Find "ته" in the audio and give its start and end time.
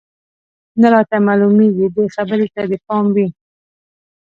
2.53-2.61